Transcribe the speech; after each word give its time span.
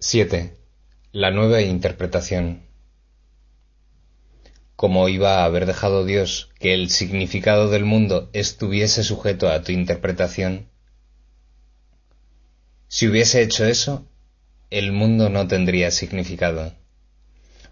7. 0.00 0.56
La 1.10 1.32
nueva 1.32 1.60
interpretación. 1.60 2.62
¿Cómo 4.76 5.08
iba 5.08 5.40
a 5.40 5.44
haber 5.44 5.66
dejado 5.66 6.04
Dios 6.04 6.50
que 6.60 6.72
el 6.72 6.88
significado 6.88 7.68
del 7.68 7.84
mundo 7.84 8.30
estuviese 8.32 9.02
sujeto 9.02 9.48
a 9.48 9.64
tu 9.64 9.72
interpretación? 9.72 10.68
Si 12.86 13.08
hubiese 13.08 13.42
hecho 13.42 13.66
eso, 13.66 14.06
el 14.70 14.92
mundo 14.92 15.30
no 15.30 15.48
tendría 15.48 15.90
significado, 15.90 16.74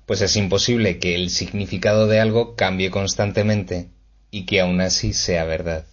pues 0.05 0.21
es 0.21 0.35
imposible 0.35 0.99
que 0.99 1.15
el 1.15 1.31
significado 1.31 2.09
de 2.09 2.19
algo 2.19 2.57
cambie 2.57 2.91
constantemente 2.91 3.91
y 4.33 4.47
que 4.47 4.61
aún 4.61 4.81
así 4.81 5.13
sea 5.13 5.45
verdad. 5.45 5.87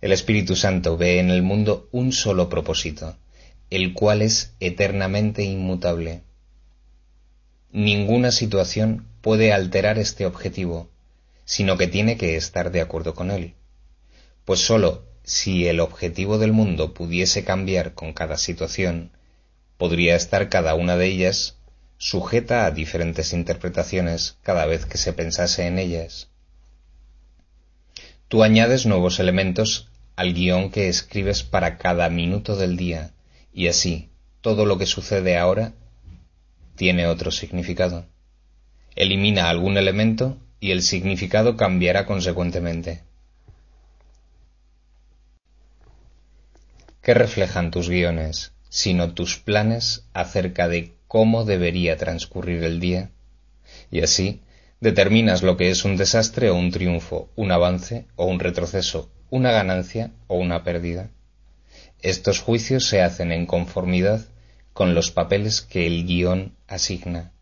El 0.00 0.10
Espíritu 0.10 0.56
Santo 0.56 0.96
ve 0.96 1.20
en 1.20 1.30
el 1.30 1.42
mundo 1.42 1.88
un 1.92 2.10
solo 2.10 2.48
propósito, 2.48 3.16
el 3.70 3.94
cual 3.94 4.22
es 4.22 4.52
eternamente 4.60 5.44
inmutable. 5.44 6.22
Ninguna 7.72 8.32
situación 8.32 9.06
puede 9.20 9.52
alterar 9.52 9.98
este 9.98 10.26
objetivo, 10.26 10.90
sino 11.44 11.78
que 11.78 11.86
tiene 11.86 12.16
que 12.16 12.36
estar 12.36 12.72
de 12.72 12.80
acuerdo 12.80 13.14
con 13.14 13.30
él, 13.30 13.54
pues 14.44 14.60
sólo 14.60 15.04
si 15.22 15.68
el 15.68 15.78
objetivo 15.78 16.38
del 16.38 16.52
mundo 16.52 16.92
pudiese 16.94 17.44
cambiar 17.44 17.94
con 17.94 18.12
cada 18.12 18.36
situación, 18.36 19.12
podría 19.76 20.16
estar 20.16 20.48
cada 20.48 20.74
una 20.74 20.96
de 20.96 21.06
ellas 21.06 21.56
sujeta 21.98 22.66
a 22.66 22.70
diferentes 22.70 23.32
interpretaciones 23.32 24.36
cada 24.42 24.66
vez 24.66 24.86
que 24.86 24.98
se 24.98 25.12
pensase 25.12 25.66
en 25.66 25.78
ellas. 25.78 26.28
Tú 28.28 28.42
añades 28.42 28.86
nuevos 28.86 29.20
elementos 29.20 29.88
al 30.16 30.34
guion 30.34 30.70
que 30.70 30.88
escribes 30.88 31.42
para 31.42 31.78
cada 31.78 32.08
minuto 32.08 32.56
del 32.56 32.76
día, 32.76 33.12
y 33.52 33.68
así, 33.68 34.10
todo 34.40 34.64
lo 34.64 34.78
que 34.78 34.86
sucede 34.86 35.36
ahora 35.36 35.72
tiene 36.76 37.06
otro 37.06 37.30
significado. 37.30 38.06
Elimina 38.96 39.48
algún 39.48 39.76
elemento 39.76 40.38
y 40.60 40.70
el 40.70 40.82
significado 40.82 41.56
cambiará 41.56 42.06
consecuentemente. 42.06 43.02
¿Qué 47.02 47.14
reflejan 47.14 47.70
tus 47.70 47.88
guiones, 47.88 48.52
sino 48.68 49.14
tus 49.14 49.38
planes 49.38 50.04
acerca 50.12 50.68
de 50.68 50.94
cómo 51.08 51.44
debería 51.44 51.96
transcurrir 51.96 52.62
el 52.62 52.78
día? 52.78 53.10
Y 53.90 54.02
así, 54.02 54.42
determinas 54.80 55.42
lo 55.42 55.56
que 55.56 55.70
es 55.70 55.84
un 55.84 55.96
desastre 55.96 56.50
o 56.50 56.54
un 56.54 56.70
triunfo, 56.70 57.30
un 57.36 57.52
avance 57.52 58.06
o 58.16 58.26
un 58.26 58.38
retroceso, 58.38 59.10
una 59.30 59.50
ganancia 59.50 60.12
o 60.26 60.36
una 60.36 60.62
pérdida. 60.62 61.10
Estos 62.02 62.40
juicios 62.40 62.86
se 62.86 63.02
hacen 63.02 63.30
en 63.30 63.44
conformidad 63.46 64.26
con 64.72 64.94
los 64.94 65.10
papeles 65.10 65.60
que 65.60 65.86
el 65.86 66.06
guion 66.06 66.56
asigna. 66.66 67.32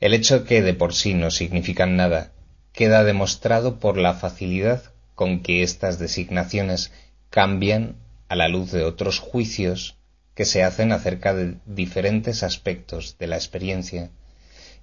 El 0.00 0.14
hecho 0.14 0.44
que 0.44 0.62
de 0.62 0.74
por 0.74 0.94
sí 0.94 1.14
no 1.14 1.30
significan 1.30 1.96
nada 1.96 2.32
queda 2.72 3.04
demostrado 3.04 3.78
por 3.78 3.98
la 3.98 4.14
facilidad 4.14 4.82
con 5.14 5.42
que 5.42 5.62
estas 5.62 5.98
designaciones 5.98 6.92
cambian 7.28 7.96
a 8.28 8.36
la 8.36 8.48
luz 8.48 8.72
de 8.72 8.84
otros 8.84 9.18
juicios 9.18 9.96
que 10.34 10.46
se 10.46 10.62
hacen 10.62 10.92
acerca 10.92 11.34
de 11.34 11.56
diferentes 11.66 12.42
aspectos 12.42 13.18
de 13.18 13.26
la 13.26 13.36
experiencia, 13.36 14.10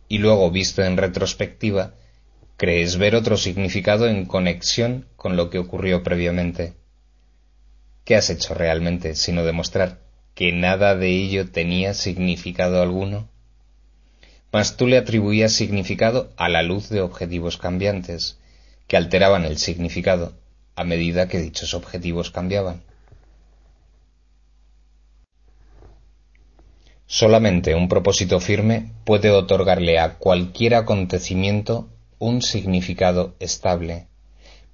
y 0.08 0.20
luego 0.20 0.52
visto 0.52 0.84
en 0.84 0.98
retrospectiva, 0.98 1.96
crees 2.58 2.98
ver 2.98 3.16
otro 3.16 3.38
significado 3.38 4.08
en 4.08 4.26
conexión 4.26 5.08
con 5.16 5.36
lo 5.36 5.50
que 5.50 5.58
ocurrió 5.58 6.04
previamente. 6.04 6.79
¿Qué 8.04 8.16
has 8.16 8.30
hecho 8.30 8.54
realmente 8.54 9.16
sino 9.16 9.44
demostrar 9.44 10.00
que 10.34 10.52
nada 10.52 10.96
de 10.96 11.10
ello 11.10 11.52
tenía 11.52 11.94
significado 11.94 12.82
alguno? 12.82 13.30
Mas 14.52 14.78
tú 14.78 14.88
le 14.88 14.98
atribuías 14.98 15.54
significado 15.54 16.32
a 16.38 16.50
la 16.50 16.64
luz 16.64 16.90
de 16.90 17.02
objetivos 17.02 17.58
cambiantes, 17.58 18.40
que 18.88 18.98
alteraban 18.98 19.46
el 19.46 19.58
significado 19.58 20.34
a 20.76 20.84
medida 20.84 21.28
que 21.28 21.40
dichos 21.40 21.74
objetivos 21.74 22.32
cambiaban. 22.32 22.82
Solamente 27.06 27.76
un 27.76 27.90
propósito 27.90 28.40
firme 28.40 28.92
puede 29.04 29.30
otorgarle 29.32 30.00
a 30.00 30.20
cualquier 30.20 30.76
acontecimiento 30.76 31.90
un 32.18 32.42
significado 32.42 33.36
estable, 33.40 34.08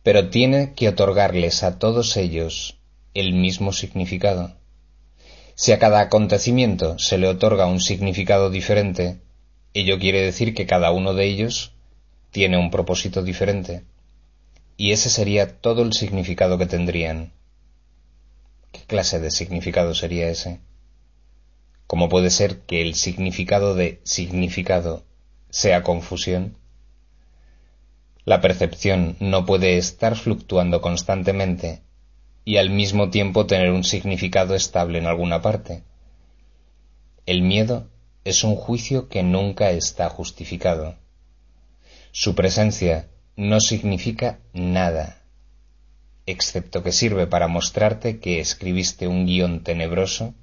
pero 0.03 0.29
tiene 0.29 0.73
que 0.73 0.89
otorgarles 0.89 1.63
a 1.63 1.79
todos 1.79 2.17
ellos 2.17 2.77
el 3.15 3.33
mismo 3.33 3.71
significado. 3.71 4.57
Si 5.55 5.71
a 5.71 5.79
cada 5.79 6.01
acontecimiento 6.01 6.99
se 6.99 7.17
le 7.17 7.29
otorga 7.29 7.65
un 7.65 7.79
significado 7.79 8.49
diferente, 8.49 9.21
ello 9.73 9.97
quiere 9.99 10.21
decir 10.21 10.53
que 10.53 10.65
cada 10.65 10.91
uno 10.91 11.13
de 11.13 11.25
ellos 11.25 11.71
tiene 12.31 12.57
un 12.57 12.71
propósito 12.71 13.23
diferente, 13.23 13.85
y 14.75 14.91
ese 14.91 15.09
sería 15.09 15.61
todo 15.61 15.81
el 15.81 15.93
significado 15.93 16.57
que 16.57 16.65
tendrían. 16.65 17.31
¿Qué 18.73 18.81
clase 18.81 19.21
de 19.21 19.31
significado 19.31 19.95
sería 19.95 20.27
ese? 20.27 20.59
¿Cómo 21.87 22.09
puede 22.09 22.29
ser 22.29 22.59
que 22.63 22.81
el 22.81 22.95
significado 22.95 23.75
de 23.75 24.01
significado 24.03 25.05
sea 25.49 25.83
confusión? 25.83 26.57
La 28.25 28.41
percepción 28.41 29.15
no 29.21 29.45
puede 29.45 29.77
estar 29.77 30.17
fluctuando 30.17 30.81
constantemente 30.81 31.84
y 32.45 32.57
al 32.57 32.69
mismo 32.69 33.09
tiempo 33.09 33.47
tener 33.47 33.71
un 33.71 33.83
significado 33.83 34.53
estable 34.53 34.99
en 34.99 35.07
alguna 35.07 35.41
parte. 35.41 35.83
El 37.25 37.41
miedo 37.41 37.89
es 38.23 38.43
un 38.43 38.55
juicio 38.55 39.09
que 39.09 39.23
nunca 39.23 39.71
está 39.71 40.09
justificado. 40.09 40.95
Su 42.11 42.35
presencia 42.35 43.09
no 43.35 43.59
significa 43.59 44.39
nada, 44.53 45.23
excepto 46.27 46.83
que 46.83 46.91
sirve 46.91 47.25
para 47.25 47.47
mostrarte 47.47 48.19
que 48.19 48.39
escribiste 48.39 49.07
un 49.07 49.25
guion 49.25 49.63
tenebroso 49.63 50.35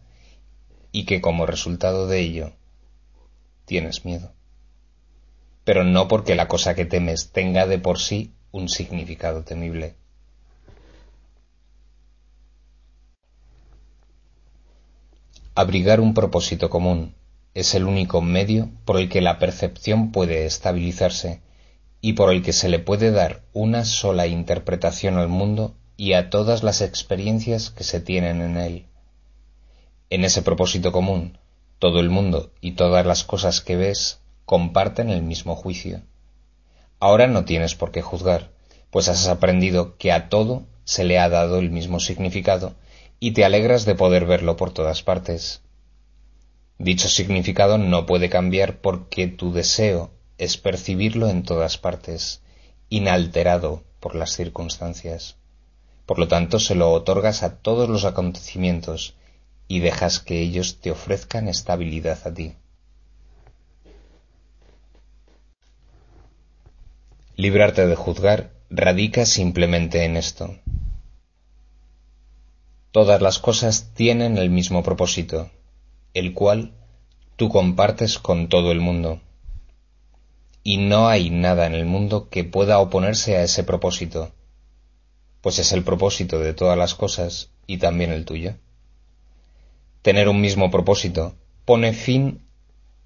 y 0.90 1.04
que 1.04 1.20
como 1.20 1.46
resultado 1.46 2.08
de 2.08 2.20
ello 2.20 2.52
tienes 3.64 4.04
miedo. 4.04 4.32
Pero 5.64 5.84
no 5.84 6.08
porque 6.08 6.34
la 6.34 6.48
cosa 6.48 6.74
que 6.74 6.84
temes 6.84 7.30
tenga 7.30 7.66
de 7.68 7.78
por 7.78 8.00
sí 8.00 8.32
un 8.50 8.68
significado 8.68 9.44
temible. 9.44 9.94
Abrigar 15.54 16.00
un 16.00 16.14
propósito 16.14 16.70
común 16.70 17.14
es 17.52 17.74
el 17.74 17.84
único 17.84 18.22
medio 18.22 18.70
por 18.86 18.98
el 18.98 19.10
que 19.10 19.20
la 19.20 19.38
percepción 19.38 20.10
puede 20.10 20.46
estabilizarse 20.46 21.42
y 22.00 22.14
por 22.14 22.32
el 22.32 22.42
que 22.42 22.54
se 22.54 22.70
le 22.70 22.78
puede 22.78 23.10
dar 23.10 23.42
una 23.52 23.84
sola 23.84 24.26
interpretación 24.26 25.18
al 25.18 25.28
mundo 25.28 25.74
y 25.98 26.14
a 26.14 26.30
todas 26.30 26.62
las 26.62 26.80
experiencias 26.80 27.68
que 27.68 27.84
se 27.84 28.00
tienen 28.00 28.40
en 28.40 28.56
él. 28.56 28.86
En 30.08 30.24
ese 30.24 30.40
propósito 30.40 30.90
común, 30.90 31.36
todo 31.78 32.00
el 32.00 32.08
mundo 32.08 32.50
y 32.62 32.72
todas 32.72 33.04
las 33.04 33.22
cosas 33.22 33.60
que 33.60 33.76
ves 33.76 34.20
comparten 34.46 35.10
el 35.10 35.22
mismo 35.22 35.54
juicio. 35.54 36.00
Ahora 36.98 37.26
no 37.26 37.44
tienes 37.44 37.74
por 37.74 37.90
qué 37.90 38.00
juzgar, 38.00 38.52
pues 38.90 39.10
has 39.10 39.28
aprendido 39.28 39.98
que 39.98 40.12
a 40.12 40.30
todo 40.30 40.62
se 40.84 41.04
le 41.04 41.18
ha 41.18 41.28
dado 41.28 41.58
el 41.58 41.70
mismo 41.70 42.00
significado 42.00 42.74
y 43.24 43.30
te 43.30 43.44
alegras 43.44 43.84
de 43.84 43.94
poder 43.94 44.26
verlo 44.26 44.56
por 44.56 44.72
todas 44.72 45.04
partes. 45.04 45.62
Dicho 46.78 47.08
significado 47.08 47.78
no 47.78 48.04
puede 48.04 48.28
cambiar 48.28 48.80
porque 48.80 49.28
tu 49.28 49.52
deseo 49.52 50.10
es 50.38 50.56
percibirlo 50.56 51.28
en 51.28 51.44
todas 51.44 51.78
partes, 51.78 52.42
inalterado 52.88 53.84
por 54.00 54.16
las 54.16 54.32
circunstancias. 54.32 55.36
Por 56.04 56.18
lo 56.18 56.26
tanto, 56.26 56.58
se 56.58 56.74
lo 56.74 56.90
otorgas 56.90 57.44
a 57.44 57.58
todos 57.58 57.88
los 57.88 58.04
acontecimientos 58.04 59.14
y 59.68 59.78
dejas 59.78 60.18
que 60.18 60.40
ellos 60.40 60.80
te 60.80 60.90
ofrezcan 60.90 61.46
estabilidad 61.46 62.18
a 62.24 62.34
ti. 62.34 62.56
Librarte 67.36 67.86
de 67.86 67.94
juzgar 67.94 68.50
radica 68.68 69.26
simplemente 69.26 70.02
en 70.02 70.16
esto. 70.16 70.56
Todas 72.92 73.22
las 73.22 73.38
cosas 73.38 73.94
tienen 73.94 74.36
el 74.36 74.50
mismo 74.50 74.82
propósito, 74.82 75.50
el 76.12 76.34
cual 76.34 76.72
tú 77.36 77.48
compartes 77.48 78.18
con 78.18 78.50
todo 78.50 78.70
el 78.70 78.80
mundo. 78.80 79.18
Y 80.62 80.76
no 80.76 81.08
hay 81.08 81.30
nada 81.30 81.64
en 81.64 81.74
el 81.74 81.86
mundo 81.86 82.28
que 82.28 82.44
pueda 82.44 82.80
oponerse 82.80 83.38
a 83.38 83.44
ese 83.44 83.64
propósito, 83.64 84.32
pues 85.40 85.58
es 85.58 85.72
el 85.72 85.84
propósito 85.84 86.38
de 86.38 86.52
todas 86.52 86.76
las 86.76 86.94
cosas 86.94 87.48
y 87.66 87.78
también 87.78 88.12
el 88.12 88.26
tuyo. 88.26 88.56
Tener 90.02 90.28
un 90.28 90.42
mismo 90.42 90.70
propósito 90.70 91.34
pone 91.64 91.94
fin 91.94 92.42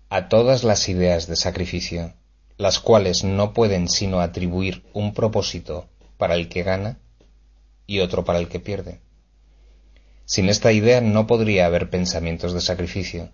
a 0.09 0.29
todas 0.29 0.65
las 0.65 0.89
ideas 0.89 1.29
de 1.29 1.37
sacrificio, 1.37 2.13
las 2.59 2.81
cuales 2.81 3.23
no 3.23 3.53
pueden 3.53 3.89
sino 3.89 4.19
atribuir 4.19 4.83
un 4.95 5.15
propósito 5.15 5.87
para 6.19 6.35
el 6.35 6.49
que 6.49 6.65
gana 6.65 6.99
y 7.87 8.01
otro 8.01 8.25
para 8.25 8.41
el 8.41 8.49
que 8.49 8.59
pierde. 8.59 9.06
Sin 10.27 10.49
esta 10.49 10.73
idea 10.73 11.01
no 11.01 11.29
podría 11.29 11.67
haber 11.67 11.89
pensamientos 11.89 12.53
de 12.53 12.61
sacrificio, 12.61 13.31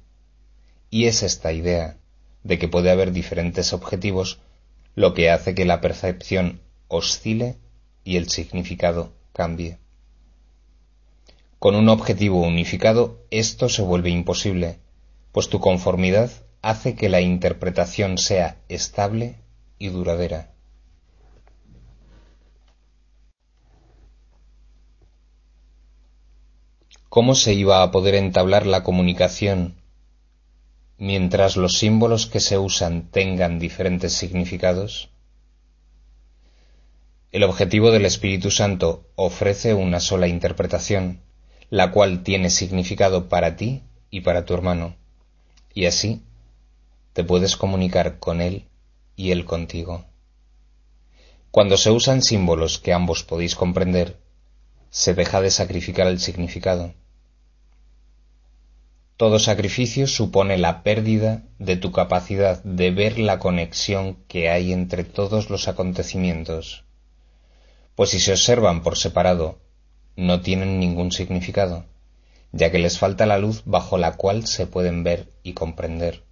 y 0.91 1.07
es 1.07 1.23
esta 1.23 1.53
idea 1.53 1.97
de 2.45 2.59
que 2.59 2.69
puede 2.69 2.91
haber 2.91 3.13
diferentes 3.13 3.73
objetivos 3.73 4.41
lo 4.95 5.15
que 5.15 5.31
hace 5.31 5.55
que 5.55 5.65
la 5.65 5.81
percepción 5.81 6.61
oscile 6.89 7.57
y 8.05 8.19
el 8.19 8.29
significado 8.29 9.15
cambie. 9.33 9.79
Con 11.59 11.77
un 11.77 11.89
objetivo 11.89 12.43
unificado 12.43 13.25
esto 13.31 13.71
se 13.71 13.81
vuelve 13.81 14.11
imposible, 14.11 14.79
pues 15.33 15.49
tu 15.49 15.61
conformidad 15.61 16.31
hace 16.61 16.95
que 16.95 17.09
la 17.09 17.23
interpretación 17.23 18.19
sea 18.19 18.59
estable 18.69 19.37
y 19.79 19.89
duradera. 19.89 20.52
¿Cómo 27.15 27.35
se 27.35 27.53
iba 27.53 27.83
a 27.83 27.91
poder 27.91 28.15
entablar 28.15 28.65
la 28.65 28.83
comunicación 28.83 29.75
mientras 30.97 31.59
los 31.59 31.77
símbolos 31.77 32.27
que 32.27 32.41
se 32.41 32.57
usan 32.57 33.11
tengan 33.11 33.59
diferentes 33.59 34.15
significados? 34.15 35.11
El 37.31 37.43
objetivo 37.43 37.91
del 37.91 38.07
Espíritu 38.07 38.51
Santo 38.51 39.05
ofrece 39.15 39.75
una 39.75 40.01
sola 40.01 40.27
interpretación, 40.27 41.21
la 41.69 41.91
cual 41.91 42.23
tiene 42.23 42.49
significado 42.49 43.29
para 43.29 43.57
ti 43.57 43.83
y 44.09 44.23
para 44.23 44.47
tu 44.47 44.55
hermano, 44.55 44.97
y 45.75 45.85
así 45.85 46.23
te 47.13 47.25
puedes 47.25 47.59
comunicar 47.59 48.21
con 48.21 48.41
él 48.41 48.65
y 49.17 49.33
él 49.33 49.45
contigo. 49.45 50.07
Cuando 51.51 51.77
se 51.77 51.91
usan 51.91 52.23
símbolos 52.23 52.79
que 52.79 52.95
ambos 52.95 53.23
podéis 53.23 53.55
comprender, 53.55 54.17
se 54.89 55.13
deja 55.13 55.43
de 55.43 55.51
sacrificar 55.51 56.07
el 56.07 56.19
significado. 56.19 56.95
Todo 59.23 59.39
sacrificio 59.39 60.09
supone 60.09 60.59
la 60.59 60.83
pérdida 60.83 61.45
de 61.61 61.77
tu 61.77 61.93
capacidad 61.93 62.61
de 62.65 62.91
ver 62.91 63.21
la 63.21 63.39
conexión 63.39 64.17
que 64.27 64.51
hay 64.51 64.73
entre 64.73 65.05
todos 65.05 65.49
los 65.49 65.69
acontecimientos, 65.69 66.83
pues 67.95 68.11
si 68.11 68.19
se 68.19 68.33
observan 68.33 68.83
por 68.83 68.99
separado, 68.99 69.61
no 70.17 70.41
tienen 70.41 70.81
ningún 70.81 71.13
significado, 71.13 71.85
ya 72.51 72.73
que 72.73 72.81
les 72.81 72.99
falta 72.99 73.25
la 73.25 73.39
luz 73.39 73.63
bajo 73.65 73.97
la 73.97 74.17
cual 74.17 74.49
se 74.49 74.67
pueden 74.67 75.05
ver 75.05 75.29
y 75.45 75.53
comprender, 75.53 76.25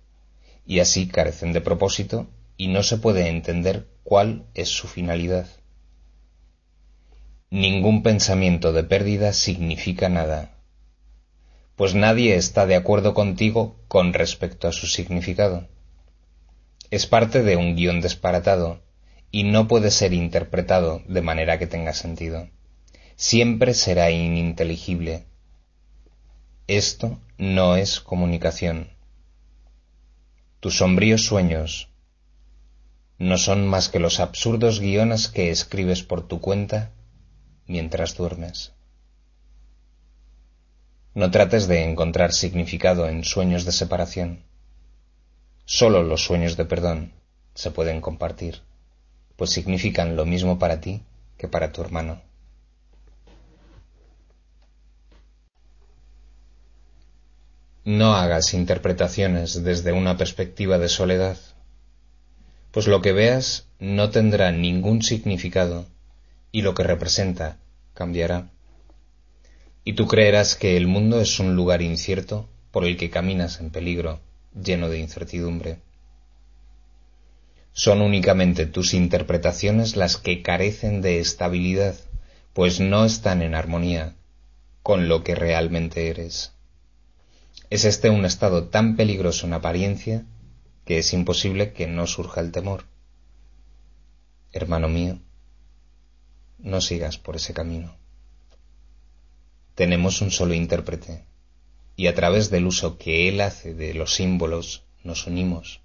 y 0.66 0.80
así 0.80 1.06
carecen 1.06 1.52
de 1.52 1.60
propósito 1.60 2.26
y 2.56 2.66
no 2.66 2.82
se 2.82 2.96
puede 2.96 3.28
entender 3.28 3.86
cuál 4.02 4.46
es 4.54 4.68
su 4.68 4.88
finalidad. 4.88 5.46
Ningún 7.50 8.02
pensamiento 8.02 8.72
de 8.72 8.82
pérdida 8.82 9.32
significa 9.32 10.08
nada 10.08 10.56
pues 11.80 11.94
nadie 11.94 12.36
está 12.36 12.66
de 12.66 12.76
acuerdo 12.76 13.14
contigo 13.14 13.74
con 13.88 14.12
respecto 14.12 14.68
a 14.68 14.72
su 14.72 14.86
significado. 14.86 15.66
Es 16.90 17.06
parte 17.06 17.42
de 17.42 17.56
un 17.56 17.74
guion 17.74 18.02
disparatado 18.02 18.82
y 19.30 19.44
no 19.44 19.66
puede 19.66 19.90
ser 19.90 20.12
interpretado 20.12 21.00
de 21.08 21.22
manera 21.22 21.58
que 21.58 21.66
tenga 21.66 21.94
sentido. 21.94 22.50
Siempre 23.16 23.72
será 23.72 24.10
ininteligible. 24.10 25.24
Esto 26.66 27.18
no 27.38 27.76
es 27.76 28.00
comunicación. 28.00 28.90
Tus 30.60 30.76
sombríos 30.76 31.24
sueños 31.24 31.88
no 33.16 33.38
son 33.38 33.66
más 33.66 33.88
que 33.88 34.00
los 34.00 34.20
absurdos 34.20 34.80
guiones 34.80 35.28
que 35.28 35.50
escribes 35.50 36.02
por 36.02 36.28
tu 36.28 36.42
cuenta 36.42 36.92
mientras 37.66 38.18
duermes. 38.18 38.74
No 41.12 41.30
trates 41.32 41.66
de 41.66 41.82
encontrar 41.82 42.32
significado 42.32 43.08
en 43.08 43.24
sueños 43.24 43.64
de 43.64 43.72
separación. 43.72 44.44
Solo 45.64 46.04
los 46.04 46.22
sueños 46.24 46.56
de 46.56 46.64
perdón 46.64 47.12
se 47.54 47.72
pueden 47.72 48.00
compartir, 48.00 48.62
pues 49.34 49.50
significan 49.50 50.14
lo 50.14 50.24
mismo 50.24 50.60
para 50.60 50.80
ti 50.80 51.02
que 51.36 51.48
para 51.48 51.72
tu 51.72 51.80
hermano. 51.80 52.22
No 57.84 58.14
hagas 58.14 58.54
interpretaciones 58.54 59.64
desde 59.64 59.92
una 59.92 60.16
perspectiva 60.16 60.78
de 60.78 60.88
soledad, 60.88 61.38
pues 62.70 62.86
lo 62.86 63.02
que 63.02 63.12
veas 63.12 63.66
no 63.80 64.10
tendrá 64.10 64.52
ningún 64.52 65.02
significado 65.02 65.86
y 66.52 66.62
lo 66.62 66.74
que 66.74 66.84
representa 66.84 67.58
cambiará 67.94 68.50
y 69.84 69.94
tú 69.94 70.06
creerás 70.06 70.54
que 70.56 70.76
el 70.76 70.86
mundo 70.86 71.20
es 71.20 71.40
un 71.40 71.56
lugar 71.56 71.82
incierto 71.82 72.48
por 72.70 72.84
el 72.84 72.96
que 72.96 73.10
caminas 73.10 73.60
en 73.60 73.70
peligro, 73.70 74.20
lleno 74.54 74.88
de 74.88 74.98
incertidumbre. 74.98 75.78
Son 77.72 78.02
únicamente 78.02 78.66
tus 78.66 78.94
interpretaciones 78.94 79.96
las 79.96 80.16
que 80.16 80.42
carecen 80.42 81.00
de 81.00 81.20
estabilidad, 81.20 81.96
pues 82.52 82.80
no 82.80 83.04
están 83.04 83.42
en 83.42 83.54
armonía 83.54 84.16
con 84.82 85.08
lo 85.08 85.24
que 85.24 85.34
realmente 85.34 86.08
eres. 86.08 86.52
Es 87.70 87.84
este 87.84 88.10
un 88.10 88.24
estado 88.24 88.68
tan 88.68 88.96
peligroso 88.96 89.46
en 89.46 89.54
apariencia 89.54 90.26
que 90.84 90.98
es 90.98 91.12
imposible 91.12 91.72
que 91.72 91.86
no 91.86 92.06
surja 92.06 92.40
el 92.40 92.50
temor. 92.50 92.84
Hermano 94.52 94.88
mío, 94.88 95.20
no 96.58 96.80
sigas 96.80 97.16
por 97.16 97.36
ese 97.36 97.54
camino 97.54 97.99
tenemos 99.80 100.20
un 100.20 100.30
solo 100.30 100.52
intérprete, 100.52 101.24
y 101.96 102.08
a 102.08 102.14
través 102.14 102.50
del 102.50 102.66
uso 102.66 102.98
que 102.98 103.30
él 103.30 103.40
hace 103.40 103.72
de 103.72 103.94
los 103.94 104.12
símbolos 104.12 104.82
nos 105.04 105.26
unimos, 105.26 105.80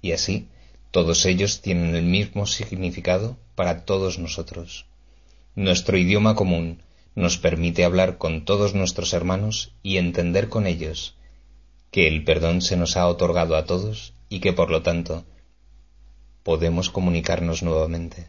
y 0.00 0.12
así 0.12 0.46
todos 0.92 1.26
ellos 1.26 1.60
tienen 1.60 1.96
el 1.96 2.04
mismo 2.04 2.46
significado 2.46 3.36
para 3.56 3.84
todos 3.84 4.20
nosotros. 4.20 4.86
Nuestro 5.56 5.98
idioma 5.98 6.36
común 6.36 6.82
nos 7.16 7.36
permite 7.36 7.84
hablar 7.84 8.16
con 8.16 8.44
todos 8.44 8.76
nuestros 8.76 9.12
hermanos 9.12 9.72
y 9.82 9.96
entender 9.96 10.48
con 10.48 10.68
ellos 10.68 11.16
que 11.90 12.06
el 12.06 12.22
perdón 12.22 12.62
se 12.62 12.76
nos 12.76 12.96
ha 12.96 13.08
otorgado 13.08 13.56
a 13.56 13.64
todos 13.64 14.14
y 14.28 14.38
que 14.38 14.52
por 14.52 14.70
lo 14.70 14.82
tanto 14.82 15.24
podemos 16.44 16.90
comunicarnos 16.90 17.64
nuevamente. 17.64 18.28